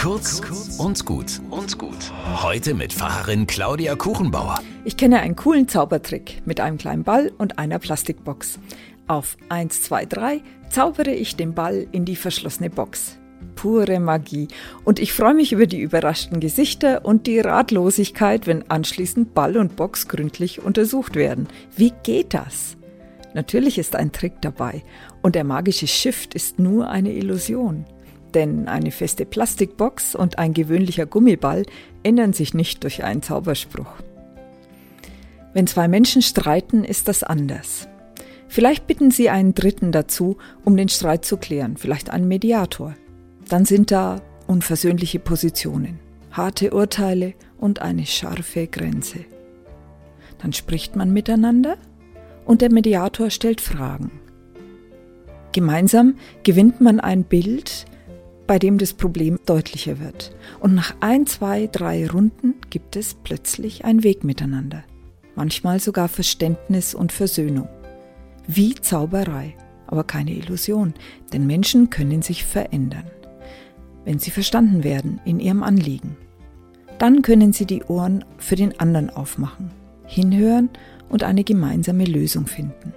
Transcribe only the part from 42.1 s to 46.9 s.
einen Mediator. Dann sind da unversöhnliche Positionen, harte